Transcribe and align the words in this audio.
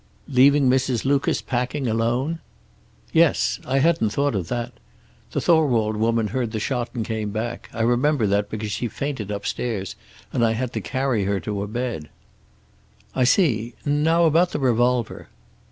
"Leaving 0.27 0.67
Mrs. 0.67 1.05
Lucas 1.05 1.43
packing 1.43 1.87
alone?" 1.87 2.39
"Yes. 3.13 3.59
I 3.67 3.77
hadn't 3.77 4.09
thought 4.09 4.33
of 4.33 4.47
that. 4.47 4.73
The 5.29 5.39
Thorwald 5.39 5.95
woman 5.95 6.29
heard 6.29 6.53
the 6.53 6.59
shot 6.59 6.89
and 6.95 7.05
came 7.05 7.29
back. 7.29 7.69
I 7.71 7.81
remember 7.83 8.25
that, 8.25 8.49
because 8.49 8.71
she 8.71 8.87
fainted 8.87 9.29
upstairs 9.29 9.95
and 10.33 10.43
I 10.43 10.53
had 10.53 10.73
to 10.73 10.81
carry 10.81 11.25
her 11.25 11.39
to 11.41 11.61
a 11.61 11.67
bed." 11.67 12.09
"I 13.13 13.25
see. 13.25 13.75
Now 13.85 14.25
about 14.25 14.53
the 14.53 14.59
revolver." 14.59 15.27